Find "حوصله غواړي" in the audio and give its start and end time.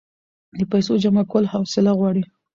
1.53-2.23